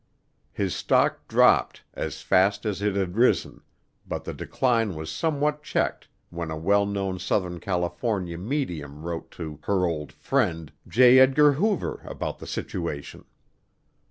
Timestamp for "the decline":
4.23-4.95